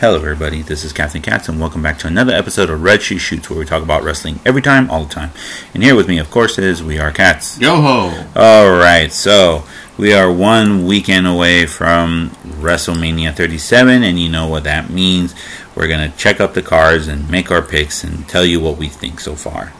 [0.00, 0.62] Hello, everybody.
[0.62, 3.58] This is Captain Katz, and welcome back to another episode of Red Shoe Shoots, where
[3.58, 5.32] we talk about wrestling every time, all the time.
[5.74, 7.60] And here with me, of course, is We Are Cats.
[7.60, 8.26] Yo ho!
[8.36, 9.64] All right, so
[9.96, 15.34] we are one weekend away from WrestleMania 37, and you know what that means.
[15.74, 18.78] We're going to check up the cards and make our picks and tell you what
[18.78, 19.72] we think so far.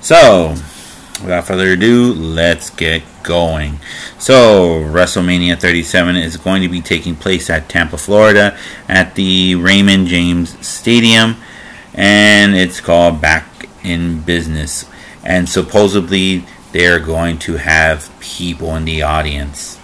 [0.00, 0.56] So,
[1.20, 3.78] without further ado, let's get going.
[4.18, 8.56] So, WrestleMania 37 is going to be taking place at Tampa, Florida,
[8.88, 11.36] at the Raymond James Stadium,
[11.94, 14.84] and it's called Back in Business.
[15.24, 19.78] And supposedly, they're going to have people in the audience.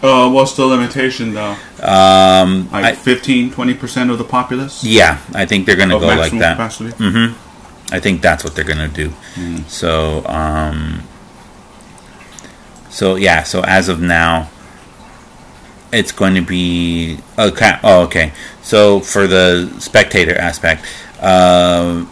[0.00, 1.56] Uh, what's the limitation though?
[1.82, 4.84] Um, Like I- 15, 20% of the populace?
[4.84, 6.52] yeah, I think they're going to go like that.
[6.56, 6.90] capacity?
[6.96, 7.32] hmm
[7.90, 9.12] I think that's what they're gonna do.
[9.68, 11.02] So, um,
[12.90, 13.42] so yeah.
[13.44, 14.50] So as of now,
[15.92, 17.78] it's going to be okay.
[17.82, 18.32] Oh, okay.
[18.62, 20.84] So for the spectator aspect,
[21.20, 22.06] uh,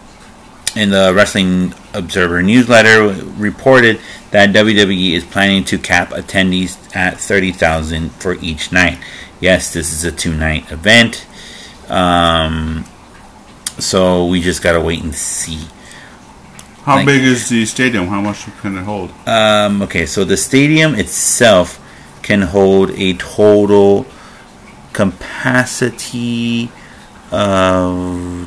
[0.75, 7.53] in the Wrestling Observer newsletter, reported that WWE is planning to cap attendees at thirty
[7.53, 8.99] thousand for each night.
[9.41, 11.27] Yes, this is a two-night event.
[11.89, 12.87] Um,
[13.79, 15.67] so we just gotta wait and see.
[16.85, 18.07] How Thank- big is the stadium?
[18.07, 19.11] How much can it hold?
[19.27, 21.81] Um, okay, so the stadium itself
[22.23, 24.07] can hold a total
[24.93, 26.71] capacity
[27.33, 28.47] of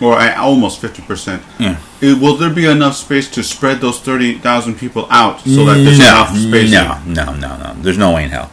[0.00, 1.42] or at almost 50%.
[1.58, 1.78] Yeah.
[2.00, 5.98] it- will there be enough space to spread those 30,000 people out so that there's
[5.98, 6.72] no, enough space?
[6.72, 7.74] no, no, no, no.
[7.80, 8.50] There's no way in hell.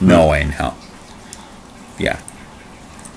[0.00, 0.30] No hmm.
[0.30, 0.76] way in hell.
[1.98, 2.20] Yeah.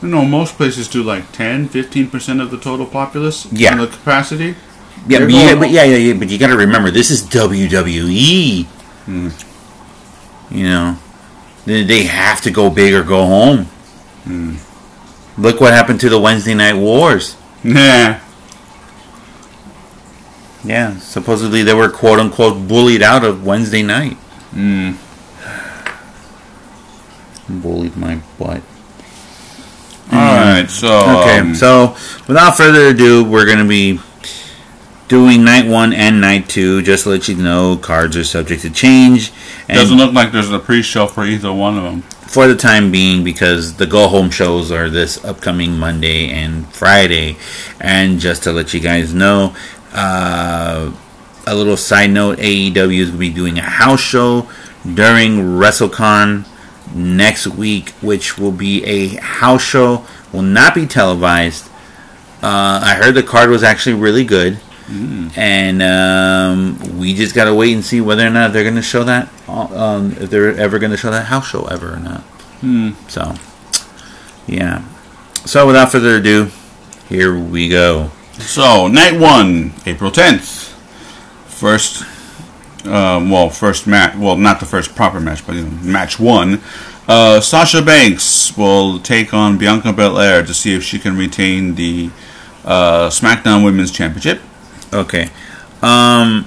[0.02, 3.72] You know, most places do like 10, 15% of the total populace Yeah.
[3.72, 4.56] on the capacity.
[5.08, 8.66] Yeah, but, yeah, but yeah, yeah, yeah, but you got to remember this is WWE.
[9.06, 9.30] Hmm.
[10.52, 10.98] You know,
[11.66, 13.68] they, they have to go big or go home.
[15.38, 17.36] Look what happened to the Wednesday Night Wars.
[17.64, 18.22] Yeah.
[20.64, 24.18] Yeah, supposedly they were quote unquote bullied out of Wednesday night.
[27.48, 28.62] Bullied my butt.
[30.12, 31.96] All right, so Okay, um, so
[32.28, 34.00] without further ado, we're going to be
[35.08, 36.82] doing night one and night two.
[36.82, 39.32] Just to let you know, cards are subject to change.
[39.68, 42.02] And doesn't look like there's a pre-show for either one of them.
[42.02, 47.38] for the time being, because the go home shows are this upcoming Monday and Friday.
[47.80, 49.56] And just to let you guys know,
[49.94, 50.92] uh,
[51.48, 54.50] a little side note AEW is going to be doing a house show
[54.94, 56.46] during WrestleCon
[56.94, 61.68] next week, which will be a house show, will not be televised.
[62.42, 64.60] Uh, I heard the card was actually really good.
[65.36, 69.30] And um, we just gotta wait and see whether or not they're gonna show that,
[69.48, 72.24] um, if they're ever gonna show that house show ever or not.
[73.10, 73.34] So,
[74.48, 74.84] yeah.
[75.46, 76.52] So without further ado,
[77.10, 78.12] here we go.
[78.38, 80.70] So night one, April tenth,
[81.48, 82.04] first,
[82.86, 84.16] um, well, first match.
[84.16, 86.62] Well, not the first proper match, but you know, match one.
[87.08, 92.10] Uh, Sasha Banks will take on Bianca Belair to see if she can retain the
[92.64, 94.42] uh, SmackDown Women's Championship.
[94.94, 95.30] Okay.
[95.82, 96.46] Um,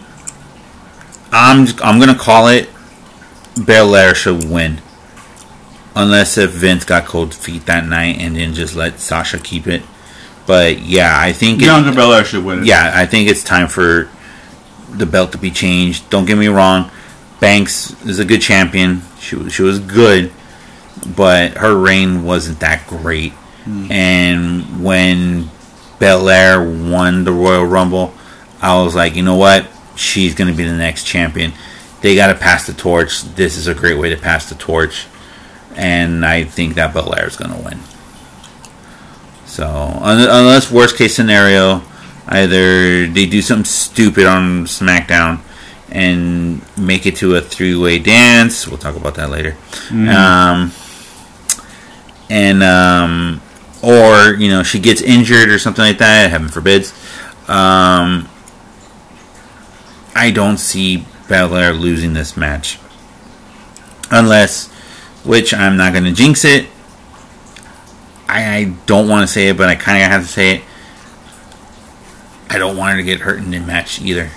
[1.32, 2.68] I'm I'm gonna call it.
[3.64, 4.80] Belair should win,
[5.96, 9.82] unless if Vince got cold feet that night and then just let Sasha keep it.
[10.46, 12.66] But yeah, I think it, Belair should win it.
[12.66, 14.08] yeah, I think it's time for
[14.90, 16.08] the belt to be changed.
[16.08, 16.90] Don't get me wrong,
[17.40, 19.02] Banks is a good champion.
[19.20, 20.32] She was, she was good,
[21.16, 23.32] but her reign wasn't that great.
[23.90, 25.50] And when
[25.98, 28.14] Belair won the Royal Rumble,
[28.60, 29.68] I was like, you know what?
[29.96, 31.52] She's going to be the next champion.
[32.00, 33.22] They got to pass the torch.
[33.22, 35.06] This is a great way to pass the torch.
[35.74, 37.78] And I think that Belair is going to win.
[39.46, 39.66] So,
[40.02, 41.82] unless worst case scenario,
[42.26, 45.40] either they do something stupid on SmackDown
[45.90, 48.68] and make it to a three way dance.
[48.68, 49.56] We'll talk about that later.
[50.10, 50.72] Um,
[52.30, 53.40] and um,
[53.82, 56.30] or you know she gets injured or something like that.
[56.30, 56.92] Heaven forbids.
[57.48, 58.28] Um,
[60.18, 62.80] I don't see Belair losing this match
[64.10, 64.66] unless,
[65.24, 66.66] which I'm not going to jinx it.
[68.28, 70.62] I, I don't want to say it, but I kind of have to say it.
[72.50, 74.28] I don't want her to get hurt in the match either.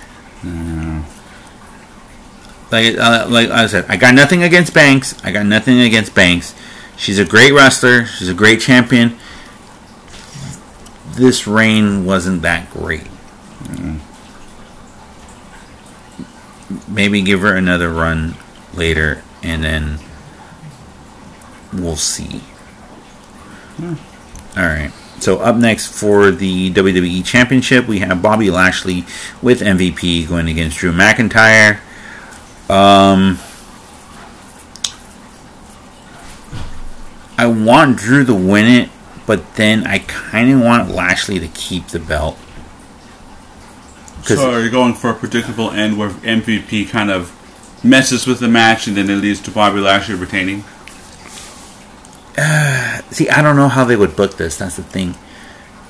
[2.70, 5.20] like uh, like I said, I got nothing against Banks.
[5.24, 6.54] I got nothing against Banks.
[6.96, 8.06] She's a great wrestler.
[8.06, 9.18] She's a great champion.
[11.16, 13.08] This reign wasn't that great.
[16.92, 18.36] Maybe give her another run
[18.74, 19.98] later, and then
[21.72, 22.42] we'll see.
[23.80, 23.96] All
[24.56, 24.92] right.
[25.20, 29.06] So up next for the WWE Championship, we have Bobby Lashley
[29.40, 31.78] with MVP going against Drew McIntyre.
[32.68, 33.38] Um,
[37.38, 38.90] I want Drew to win it,
[39.26, 42.36] but then I kind of want Lashley to keep the belt.
[44.24, 47.32] So are you going for a predictable end where MVP kind of
[47.84, 50.64] messes with the match and then it leads to Bobby Lashley retaining?
[53.10, 54.56] See, I don't know how they would book this.
[54.56, 55.14] That's the thing.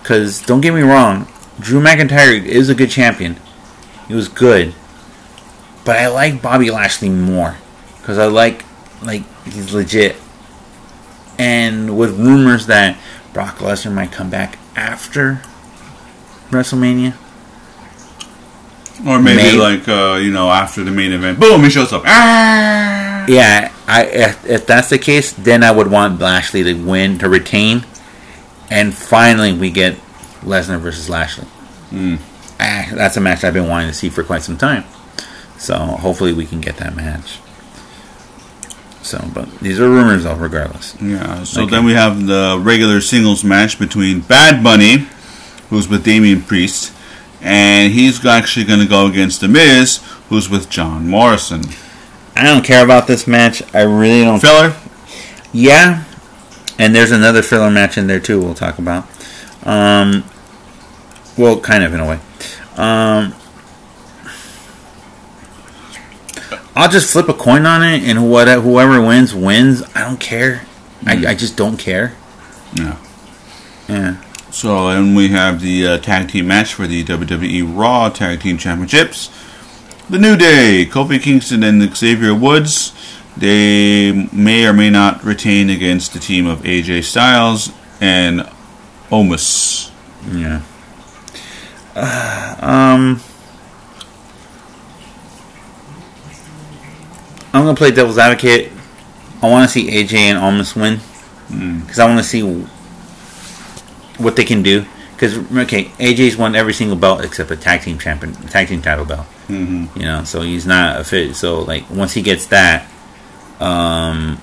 [0.02, 1.28] Because don't get me wrong,
[1.60, 3.36] Drew McIntyre is a good champion.
[4.08, 4.74] He was good,
[5.84, 7.56] but I like Bobby Lashley more
[7.98, 8.64] because I like
[9.02, 10.16] like he's legit.
[11.38, 12.98] And with rumors that
[13.32, 15.42] Brock Lesnar might come back after
[16.50, 17.16] WrestleMania,
[19.06, 22.02] Or maybe May- like uh, you know after the main event, boom, he shows up.
[22.06, 23.24] Ah!
[23.28, 27.28] yeah, I if, if that's the case, then I would want Lashley to win to
[27.28, 27.84] retain,
[28.70, 29.96] and finally we get
[30.42, 31.46] Lesnar versus Lashley.
[32.60, 34.84] Ah, that's a match I've been wanting to see for quite some time.
[35.58, 37.38] So hopefully we can get that match.
[39.02, 40.34] So, but these are rumors, though.
[40.36, 41.42] Regardless, Yeah.
[41.42, 41.70] So Okay.
[41.72, 45.08] then we have the regular singles match between Bad Bunny,
[45.70, 46.92] who's with Damian Priest,
[47.42, 51.62] and he's actually going to go against The Miz, who's with John Morrison.
[52.34, 53.62] I don't care about this match.
[53.74, 54.40] I really don't.
[54.40, 54.74] Filler.
[55.52, 56.04] Yeah,
[56.78, 58.40] and there's another filler match in there too.
[58.40, 59.06] We'll talk about.
[59.64, 60.24] Um,
[61.36, 62.20] well, kind of in a way.
[62.76, 63.34] Um,
[66.74, 69.82] I'll just flip a coin on it, and whatever whoever wins wins.
[69.94, 70.66] I don't care.
[71.04, 72.14] I, I just don't care.
[72.74, 72.96] Yeah.
[73.88, 74.21] Yeah.
[74.52, 78.58] So and we have the uh, tag team match for the WWE Raw Tag Team
[78.58, 79.30] Championships.
[80.10, 82.92] The New Day, Kofi Kingston and Xavier Woods.
[83.34, 88.40] They may or may not retain against the team of AJ Styles and
[89.08, 89.90] Omos.
[90.30, 90.60] Yeah.
[91.96, 93.20] Uh, um,
[97.54, 98.70] I'm gonna play devil's advocate.
[99.40, 101.00] I want to see AJ and Omos win
[101.80, 102.42] because I want to see
[104.18, 104.84] what they can do.
[105.12, 109.04] Because okay, AJ's won every single belt except a tag team champion, tag team title
[109.04, 109.26] belt.
[109.48, 109.98] Mm-hmm.
[109.98, 111.36] You know, so he's not a fit.
[111.36, 112.88] So like once he gets that,
[113.60, 114.40] um,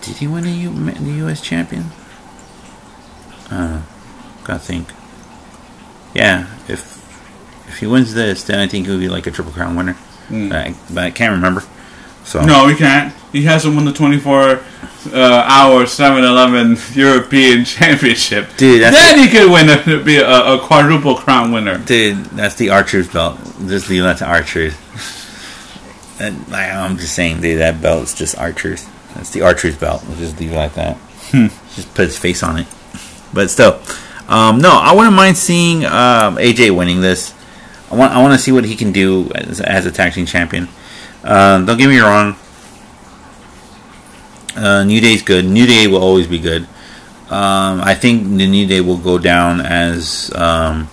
[0.00, 1.42] did he win the, U, the U.S.
[1.42, 1.84] champion?
[3.50, 3.82] I.
[4.44, 4.88] Gotta think.
[6.14, 6.96] Yeah, if
[7.68, 9.96] if he wins this, then I think he'll be like a triple crown winner.
[10.28, 10.48] Mm.
[10.48, 11.62] But, I, but I can't remember.
[12.24, 13.14] So No, he can't.
[13.32, 14.60] He hasn't won the 24
[15.06, 18.56] uh, hour 7 Eleven European Championship.
[18.56, 21.78] Dude, that's then he could win a, be a, a quadruple crown winner.
[21.78, 23.38] Dude, that's the R-Truth's belt.
[23.66, 24.76] Just leave that to R-Truth's.
[26.20, 28.88] And, like, I'm just saying, dude, that belt's just R-Truth's.
[29.14, 30.04] That's the R-Truth's belt.
[30.06, 30.98] We'll just leave it like that.
[31.74, 32.66] just put his face on it.
[33.32, 33.80] But still,
[34.28, 37.34] um, no, I wouldn't mind seeing um, AJ winning this.
[37.90, 40.26] I want, I want to see what he can do as, as a tag team
[40.26, 40.68] champion.
[41.22, 42.36] Uh, don't get me wrong.
[44.58, 45.44] Uh, New Day's good.
[45.44, 46.62] New Day will always be good.
[47.30, 50.86] Um, I think the New Day will go down as um,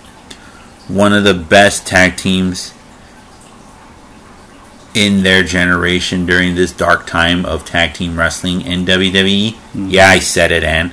[0.86, 2.72] one of the best tag teams
[4.94, 9.56] in their generation during this dark time of tag team wrestling in WWE.
[9.74, 10.92] Yeah, I said it, and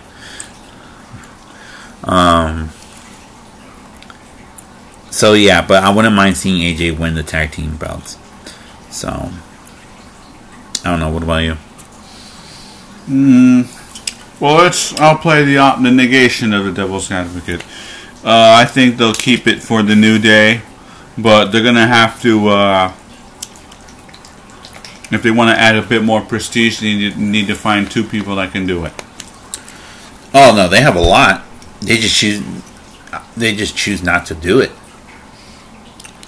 [2.03, 2.70] um,
[5.12, 8.18] so yeah, but I wouldn't mind seeing AJ win the tag team belts.
[8.89, 9.10] So
[10.84, 11.12] I don't know.
[11.12, 11.58] What about you?
[13.08, 13.68] Mm,
[14.40, 17.62] well, it's, I'll play the, op- the negation of the devil's advocate.
[18.24, 20.62] Uh, I think they'll keep it for the New Day,
[21.18, 22.94] but they're going to have to, uh,
[25.12, 28.04] if they want to add a bit more prestige, they need, need to find two
[28.04, 28.94] people that can do it.
[30.34, 31.44] Oh no, they have a lot.
[31.82, 32.42] They just choose.
[33.38, 34.72] They just choose not to do it.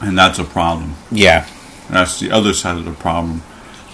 [0.01, 0.95] And that's a problem.
[1.11, 1.47] Yeah.
[1.89, 3.41] That's the other side of the problem.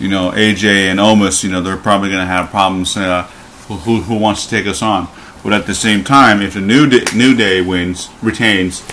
[0.01, 2.97] You know, AJ and Omos, you know, they're probably going to have problems.
[2.97, 3.23] Uh,
[3.67, 5.07] who, who, wants to take us on?
[5.43, 8.83] But at the same time, if the New Day, New Day wins, retains,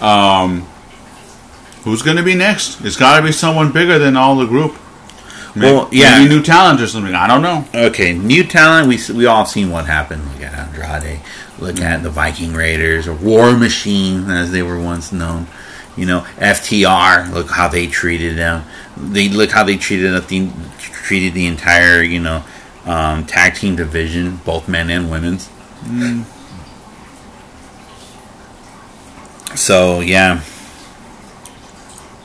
[0.00, 0.62] um,
[1.84, 2.80] who's going to be next?
[2.80, 4.76] It's got to be someone bigger than all the group.
[5.54, 6.18] Maybe, Well, yeah.
[6.18, 7.14] maybe new talent or something.
[7.14, 7.66] I don't know.
[7.74, 8.88] Okay, new talent.
[8.88, 10.24] We we all seen what happened.
[10.32, 11.20] Look at Andrade.
[11.58, 15.46] Look at the Viking Raiders or War Machine, as they were once known.
[15.96, 17.32] You know, FTR.
[17.32, 18.64] Look how they treated them.
[18.96, 22.44] They look how they treated the treated the entire you know
[22.84, 25.48] um, tag team division, both men and women's.
[29.54, 30.42] So yeah,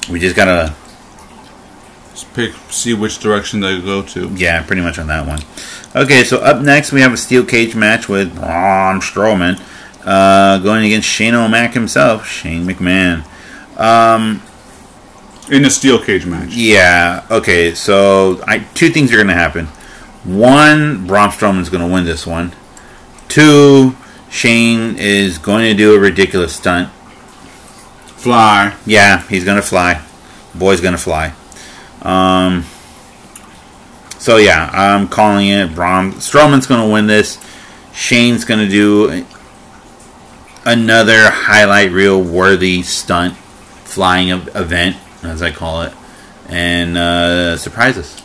[0.10, 0.74] we just gotta
[2.12, 4.30] Just pick, see which direction they go to.
[4.36, 5.40] yeah, pretty much on that one.
[5.96, 9.62] Okay, so up next we have a steel cage match with Braun Strowman
[10.04, 13.26] uh, going against Shane O'Mac himself, Shane McMahon.
[13.82, 14.42] Um,
[15.50, 16.54] In a steel cage match.
[16.54, 19.66] yeah, okay, so I, two things are going to happen.
[20.24, 22.54] One, Braun Strowman's going to win this one.
[23.28, 23.96] Two,
[24.30, 26.90] Shane is going to do a ridiculous stunt.
[28.22, 28.76] Fly.
[28.86, 30.00] Yeah, he's gonna fly.
[30.54, 31.34] Boy's gonna fly.
[32.04, 32.66] Um.
[34.20, 35.74] So yeah, I'm calling it.
[35.74, 37.44] Braun Strowman's gonna win this.
[37.94, 39.26] Shane's gonna do
[40.66, 43.34] another highlight reel worthy stunt,
[43.92, 45.94] flying event, as I call it,
[46.48, 48.20] and uh, surprise us.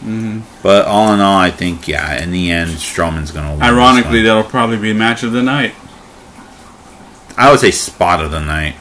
[0.00, 0.40] Mm-hmm.
[0.62, 3.62] But all in all, I think yeah, in the end, Strowman's gonna win.
[3.62, 5.74] Ironically, that'll probably be match of the night.
[7.36, 8.76] I would say spot of the night.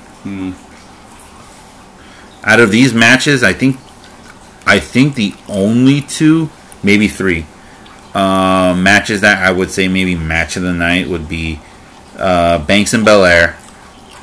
[2.44, 3.78] Out of these matches, I think,
[4.66, 6.50] I think the only two,
[6.84, 7.46] maybe three,
[8.14, 11.60] uh, matches that I would say maybe match of the night would be
[12.18, 13.58] uh, Banks and Belair,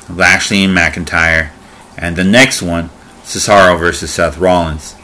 [0.09, 1.51] Lashley and McIntyre,
[1.97, 2.89] and the next one,
[3.23, 4.95] Cesaro versus Seth Rollins.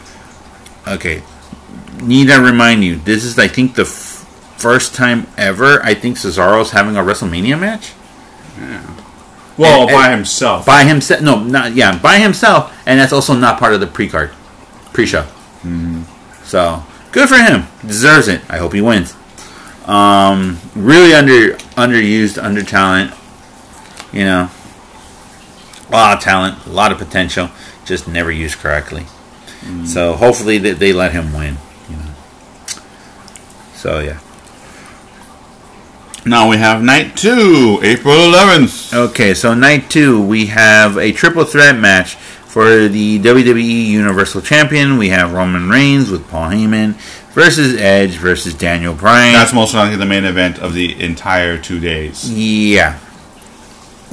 [0.88, 1.24] Okay,
[2.02, 4.26] need I remind you, this is I think the f-
[4.58, 7.92] first time ever I think Cesaro's having a WrestleMania match
[8.60, 8.82] Yeah.
[9.58, 10.66] Well, And- by and- himself.
[10.66, 11.22] by himself.
[11.22, 14.32] No, not yeah, by himself, and that's also not part of the pre-card,
[14.94, 15.26] pre-show.
[16.44, 17.68] So good for him.
[17.86, 18.42] Deserves it.
[18.50, 19.14] I hope he wins.
[19.86, 23.12] Um, really under underused, under talent.
[24.12, 24.50] You know,
[25.94, 27.50] a lot of talent, a lot of potential,
[27.86, 29.06] just never used correctly.
[29.86, 31.56] So hopefully they, they let him win.
[31.90, 32.12] You know.
[33.76, 34.20] So yeah.
[36.26, 38.94] now we have night two, April 11th.
[39.10, 44.98] Okay, so night two, we have a triple threat match for the WWE Universal Champion.
[44.98, 46.96] We have Roman Reigns with Paul Heyman
[47.32, 49.34] versus Edge versus Daniel Bryan.
[49.34, 52.30] That's most likely the main event of the entire two days.
[52.30, 53.00] yeah.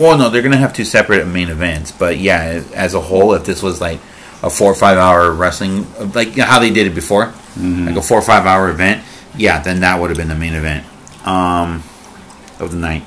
[0.00, 3.45] Well, no, they're gonna have two separate main events, but yeah, as a whole, if
[3.45, 4.00] this was like
[4.42, 7.33] a four or five hour wrestling, like how they did it before,
[7.87, 9.04] like a four or five hour event,
[9.37, 10.87] yeah, then that would have been the main event
[11.26, 11.83] um,
[12.59, 13.07] of the night.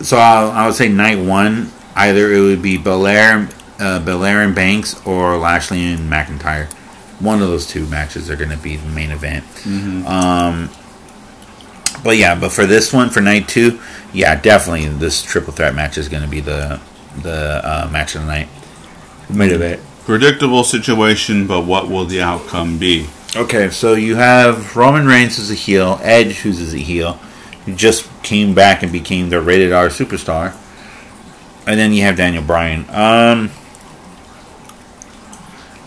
[0.00, 4.54] So I, I would say night one, either it would be Belair, uh, Belair and
[4.54, 6.72] Banks, or Lashley and McIntyre.
[7.20, 9.44] One of those two matches are going to be the main event.
[10.06, 10.70] Um,
[12.02, 13.80] but yeah, but for this one, for night two,
[14.12, 16.80] yeah, definitely this triple threat match is going to be the
[17.22, 18.48] the uh, match of the night.
[19.30, 19.80] Main event.
[20.04, 23.06] Predictable situation, but what will the outcome be?
[23.36, 27.14] Okay, so you have Roman Reigns as a heel, Edge who's as a heel,
[27.64, 30.54] who just came back and became the rated R superstar,
[31.66, 32.80] and then you have Daniel Bryan.
[32.90, 33.50] Um,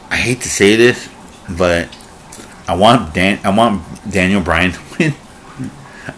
[0.09, 1.09] I hate to say this,
[1.49, 1.95] but
[2.67, 3.39] I want Dan.
[3.43, 5.13] I want Daniel Bryan to win.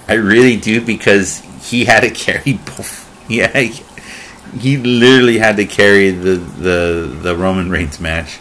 [0.08, 3.06] I really do because he had to carry both.
[3.30, 3.84] Yeah, he,
[4.58, 8.40] he literally had to carry the the the Roman Reigns match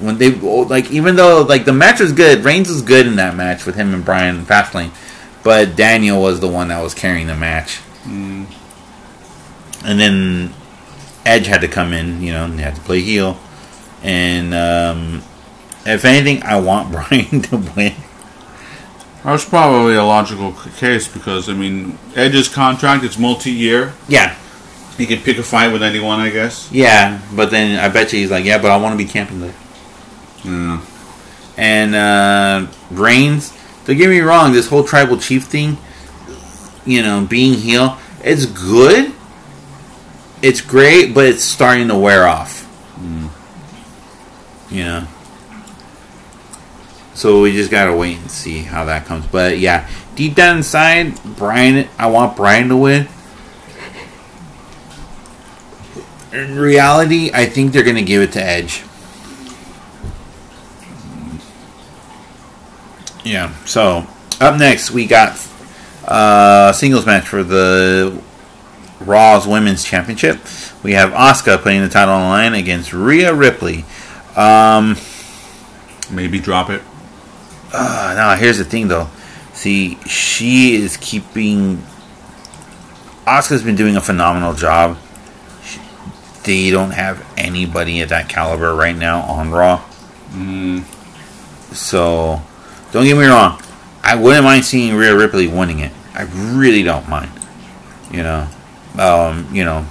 [0.00, 3.36] when they like even though like the match was good, Reigns was good in that
[3.36, 4.90] match with him and Bryan in Fastlane,
[5.42, 7.80] but Daniel was the one that was carrying the match.
[9.84, 10.52] And then
[11.24, 13.38] Edge had to come in, you know, and had to play heel.
[14.02, 15.22] And um,
[15.84, 17.89] if anything, I want Bryan to win.
[19.24, 23.92] That's probably a logical case because, I mean, Edge's contract it's multi year.
[24.08, 24.34] Yeah,
[24.96, 26.70] He can pick a fight with anyone, I guess.
[26.72, 29.40] yeah, but then I bet you he's like, yeah, but I want to be camping
[29.40, 29.54] there.
[30.44, 30.80] Yeah.
[31.58, 33.52] And uh, Reigns,
[33.84, 35.76] don't get me wrong, this whole tribal chief thing,
[36.86, 39.12] you know, being heel, it's good.
[40.42, 42.66] It's great, but it's starting to wear off.
[44.70, 45.06] You know?
[47.14, 49.26] So we just gotta wait and see how that comes.
[49.26, 53.08] But yeah, deep down inside, Bryan, I want Bryan to win.
[56.32, 58.84] In reality, I think they're gonna give it to Edge.
[63.24, 63.54] Yeah.
[63.64, 64.06] So
[64.40, 65.38] up next, we got
[66.06, 68.20] uh, a singles match for the
[69.00, 70.38] Raw's Women's Championship.
[70.82, 73.84] We have Asuka putting the title on the line against Rhea Ripley.
[74.36, 74.96] Um,
[76.10, 76.82] Maybe drop it.
[77.72, 79.08] Uh, now here's the thing, though.
[79.52, 81.82] See, she is keeping.
[83.26, 84.96] Asuka's been doing a phenomenal job.
[85.64, 85.80] She-
[86.44, 89.82] they don't have anybody at that caliber right now on Raw.
[91.72, 92.42] So,
[92.92, 93.60] don't get me wrong.
[94.02, 95.92] I wouldn't mind seeing Rhea Ripley winning it.
[96.14, 97.30] I really don't mind.
[98.10, 98.48] You know,
[98.98, 99.84] um, you know,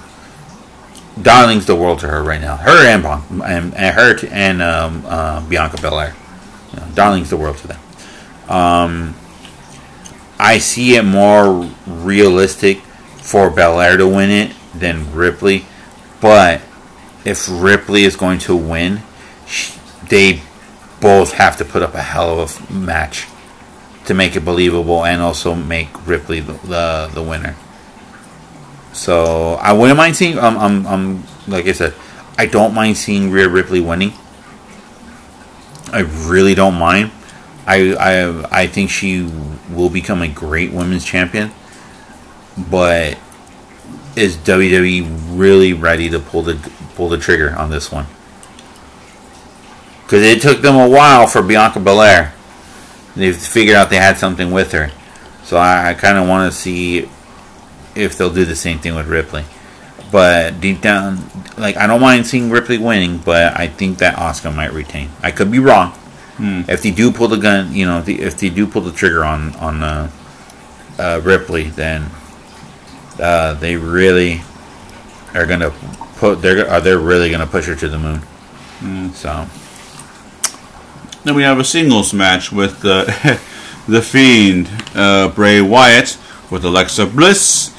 [1.22, 2.56] darling's the world to her right now.
[2.56, 6.14] Her and Bon- and, and her t- and um, uh, Bianca Belair.
[6.72, 7.80] You know, darling's the world to them.
[8.48, 9.14] Um,
[10.38, 15.66] I see it more realistic for Belair to win it than Ripley,
[16.20, 16.60] but
[17.24, 19.02] if Ripley is going to win,
[19.46, 19.76] sh-
[20.08, 20.42] they
[21.00, 23.26] both have to put up a hell of a match
[24.06, 27.54] to make it believable and also make Ripley the the, the winner.
[28.92, 30.38] So I wouldn't mind seeing.
[30.38, 31.94] Um, um, um, like I said,
[32.36, 34.12] I don't mind seeing Rhea Ripley winning.
[35.92, 37.10] I really don't mind.
[37.66, 39.28] I I I think she
[39.70, 41.52] will become a great women's champion.
[42.56, 43.18] But
[44.16, 46.54] is WWE really ready to pull the
[46.94, 48.06] pull the trigger on this one?
[50.02, 52.32] Because it took them a while for Bianca Belair.
[53.14, 54.90] They figured out they had something with her.
[55.44, 57.08] So I, I kind of want to see
[57.94, 59.44] if they'll do the same thing with Ripley.
[60.10, 61.18] But deep down,
[61.56, 65.10] like I don't mind seeing Ripley winning, but I think that Asuka might retain.
[65.22, 65.92] I could be wrong.
[66.68, 68.92] If they do pull the gun, you know, if they, if they do pull the
[68.92, 70.10] trigger on on uh,
[70.98, 72.10] uh, Ripley, then
[73.20, 74.40] uh, they really
[75.34, 75.70] are gonna
[76.16, 78.22] put they're are they really gonna push her to the moon.
[79.12, 79.46] So
[81.24, 83.04] Then we have a singles match with uh,
[83.86, 86.16] the Fiend, uh, Bray Wyatt,
[86.50, 87.70] with Alexa Bliss,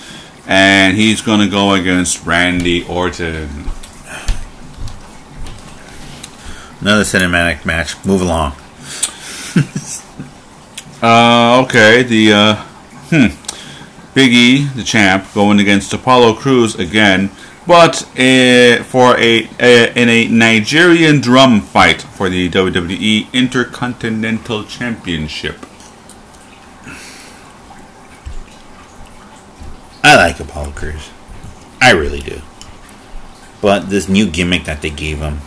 [0.51, 3.69] and he's going to go against Randy Orton.
[6.81, 8.03] another cinematic match.
[8.05, 8.53] Move along.
[11.03, 12.55] Uh, okay, the uh,
[13.09, 17.31] hmm, Big E, the champ, going against Apollo Crews again,
[17.65, 25.65] but uh, for a uh, in a Nigerian drum fight for the WWE Intercontinental Championship.
[30.61, 31.09] I like Apollo Crews.
[31.81, 32.41] I really do.
[33.61, 35.39] But this new gimmick that they gave him,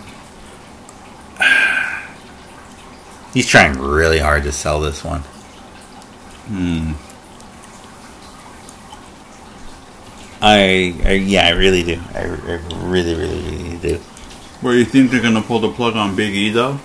[3.33, 5.21] he's trying really hard to sell this one.
[6.47, 6.93] Hmm.
[10.43, 12.01] I, I yeah, I really do.
[12.15, 13.97] I, I really, really, really do.
[14.61, 16.79] Where you think they're gonna pull the plug on Big E though?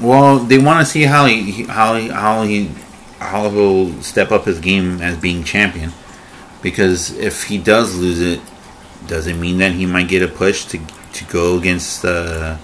[0.00, 2.70] Well, they want to see how he how he how he
[3.22, 5.92] how he'll step up his game as being champion.
[6.62, 8.40] Because if he does lose it,
[9.06, 10.78] does it mean that he might get a push to
[11.14, 12.56] to go against uh,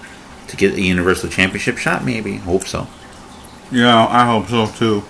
[0.47, 2.03] to get a Universal Championship shot?
[2.05, 2.87] Maybe, hope so.
[3.71, 5.03] Yeah, I hope so too.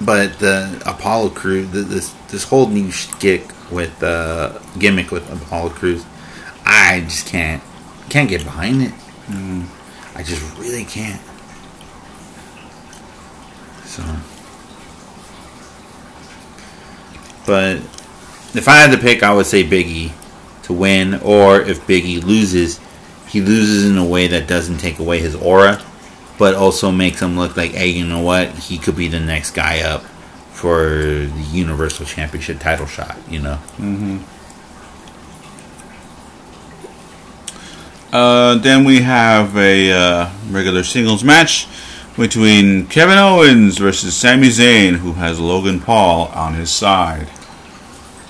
[0.00, 5.70] But the Apollo Crew, th- this this whole new gimmick with uh, gimmick with Apollo
[5.70, 6.04] Crews,
[6.64, 7.62] I just can't
[8.10, 8.92] can't get behind it.
[10.14, 11.20] I just really can't.
[13.96, 14.02] So,
[17.46, 17.76] but
[18.54, 20.12] if I had to pick, I would say Biggie
[20.64, 22.78] to win, or if Biggie loses,
[23.26, 25.82] he loses in a way that doesn't take away his aura,
[26.38, 28.50] but also makes him look like, hey, you know what?
[28.50, 30.02] He could be the next guy up
[30.52, 33.16] for the Universal Championship title shot.
[33.30, 33.58] You know.
[38.12, 41.66] Uh, then we have a uh, regular singles match
[42.16, 47.28] between Kevin Owens versus Sami Zayn, who has Logan Paul on his side.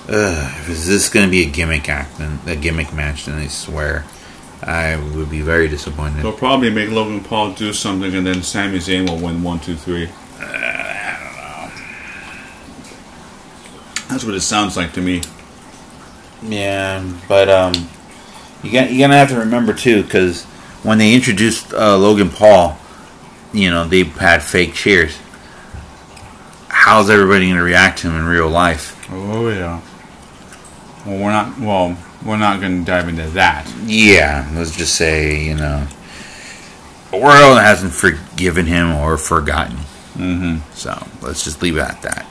[0.09, 3.47] Ugh, if this going to be a gimmick act, then a gimmick match, then I
[3.49, 4.05] swear
[4.63, 6.23] I would be very disappointed.
[6.23, 9.77] They'll probably make Logan Paul do something, and then Sami Zayn will win one, two,
[9.77, 10.09] three.
[14.09, 15.23] That's what it sounds like to me.
[16.43, 17.75] Yeah, but um,
[18.63, 20.45] you got you're gonna have to remember too, because
[20.85, 22.79] when they introduced uh, Logan Paul,
[23.57, 25.19] you know they had fake cheers.
[26.69, 29.09] How's everybody gonna react to him in real life?
[29.11, 29.81] Oh yeah.
[31.07, 31.59] Well, we're not.
[31.59, 33.73] Well, we're not going to dive into that.
[33.85, 35.87] Yeah, let's just say you know
[37.11, 39.77] the world hasn't forgiven him or forgotten.
[40.15, 40.71] Mm-hmm.
[40.73, 42.27] So let's just leave it at that.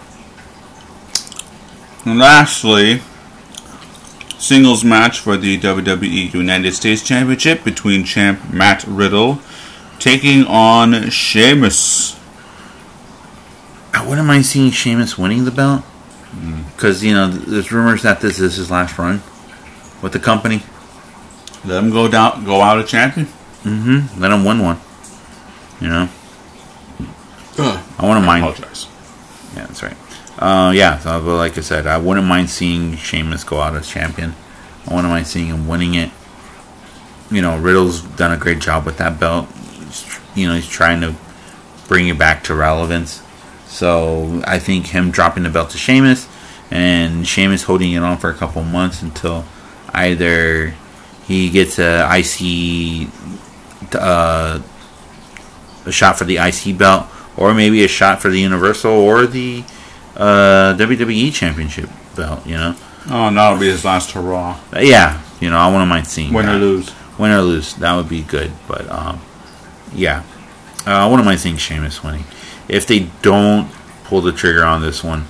[2.06, 3.02] And lastly,
[4.38, 9.40] singles match for the WWE United States Championship between champ Matt Riddle
[10.00, 12.20] taking on Sheamus.
[13.94, 15.84] I wouldn't mind seeing Sheamus winning the belt
[16.76, 19.22] because you know there's rumors that this is his last run
[20.02, 20.64] with the company.
[21.64, 23.28] Let him go down, go out a champion.
[23.64, 24.22] Mm-hmm.
[24.22, 24.80] Let him win one.
[25.82, 26.10] You know,
[27.58, 27.84] Ugh.
[27.98, 28.46] I want to I mind.
[28.46, 28.88] apologize.
[29.56, 29.98] Yeah, that's right.
[30.38, 33.88] Uh, yeah, so, but like I said, I wouldn't mind seeing Sheamus go out as
[33.88, 34.36] champion.
[34.88, 36.12] I wouldn't mind seeing him winning it.
[37.32, 39.48] You know, Riddle's done a great job with that belt.
[40.36, 41.16] You know, he's trying to
[41.88, 43.22] bring it back to relevance.
[43.68, 46.28] So I think him dropping the belt to Sheamus
[46.72, 49.46] and Sheamus holding it on for a couple months until
[49.94, 50.74] either
[51.28, 53.10] he gets a IC
[53.96, 54.60] uh,
[55.86, 57.06] a shot for the IC belt,
[57.38, 59.64] or maybe a shot for the Universal or the
[60.16, 62.46] uh, WWE Championship belt.
[62.46, 62.76] You know,
[63.08, 64.60] Oh, and that'll be his last hurrah.
[64.74, 66.92] Yeah, you know, I wouldn't mind seeing Win or lose.
[67.20, 68.52] win or lose, that would be good.
[68.68, 69.22] But um,
[69.96, 70.24] yeah,
[70.86, 72.26] uh, I wouldn't mind Sheamus winning.
[72.68, 73.72] If they don't
[74.06, 75.26] pull the trigger on this one,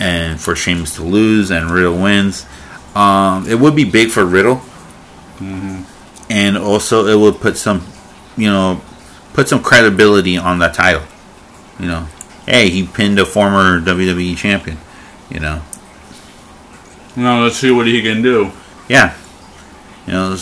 [0.00, 2.46] and for Sheamus to lose and Riddle wins,
[2.94, 4.60] um, it would be big for Riddle,
[5.40, 7.86] and also it would put some,
[8.36, 8.80] you know,
[9.34, 11.02] put some credibility on that title.
[11.78, 12.06] You know,
[12.46, 14.78] hey, he pinned a former WWE champion.
[15.30, 15.62] You know,
[17.16, 18.52] Now let's see what he can do.
[18.88, 19.14] yeah,
[20.06, 20.36] you know,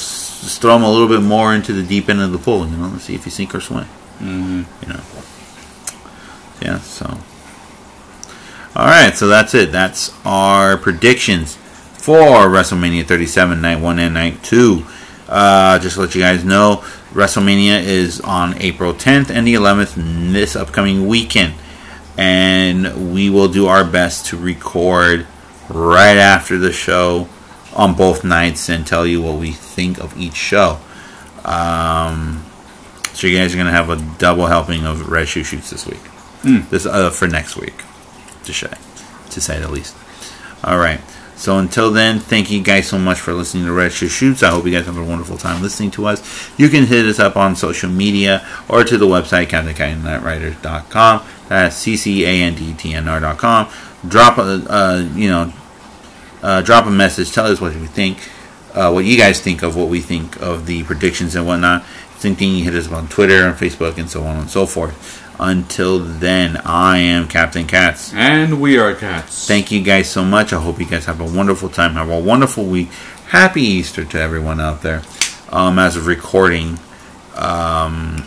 [0.44, 2.66] just, throw him a little bit more into the deep end of the pool.
[2.66, 3.84] You know, let's see if you sink or swim.
[4.18, 4.62] Mm-hmm.
[4.82, 5.00] You know,
[6.62, 6.78] yeah.
[6.78, 7.06] So,
[8.76, 9.72] all right, so that's it.
[9.72, 11.56] That's our predictions
[11.94, 14.84] for WrestleMania 37, Night One and Night Two.
[15.28, 20.32] Uh, just to let you guys know, WrestleMania is on April 10th and the 11th
[20.32, 21.54] this upcoming weekend,
[22.18, 25.26] and we will do our best to record
[25.68, 27.28] right after the show
[27.74, 30.78] on both nights and tell you what we think of each show.
[31.44, 32.44] Um,
[33.12, 36.00] so you guys are gonna have a double helping of red shoe shoots this week.
[36.70, 37.74] This uh, for next week,
[38.44, 38.72] to say,
[39.30, 39.96] to say the least.
[40.62, 41.00] All right.
[41.36, 44.42] So until then, thank you guys so much for listening to Red Shoe Shoots.
[44.42, 46.22] I hope you guys have a wonderful time listening to us.
[46.58, 51.26] You can hit us up on social media or to the website CaptainKineNightRiders.com.
[51.48, 53.68] That's c c a n d t n r.com.
[54.06, 55.52] Drop a uh, you know
[56.44, 57.32] uh, drop a message.
[57.32, 58.18] Tell us what you think,
[58.74, 61.84] uh, what you guys think of what we think of the predictions and whatnot.
[62.18, 64.66] Same thing, you hit us up on Twitter and Facebook and so on and so
[64.66, 65.22] forth.
[65.40, 68.12] Until then, I am Captain Katz.
[68.14, 69.48] And we are cats.
[69.48, 70.52] Thank you guys so much.
[70.52, 71.94] I hope you guys have a wonderful time.
[71.94, 72.88] Have a wonderful week.
[73.28, 75.02] Happy Easter to everyone out there.
[75.48, 76.78] Um, as of recording,
[77.34, 78.22] um,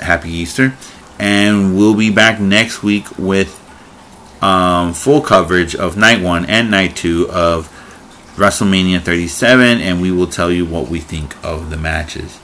[0.00, 0.74] happy Easter.
[1.18, 3.59] And we'll be back next week with
[4.42, 7.68] um, full coverage of night one and night two of
[8.36, 9.80] WrestleMania 37.
[9.80, 12.40] And we will tell you what we think of the matches.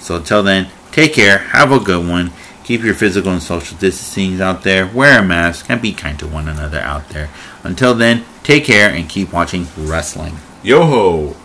[0.00, 1.38] So until then, take care.
[1.38, 2.32] Have a good one.
[2.64, 4.86] Keep your physical and social distancing out there.
[4.86, 7.30] Wear a mask and be kind to one another out there.
[7.62, 10.38] Until then, take care and keep watching wrestling.
[10.64, 11.36] Yo ho!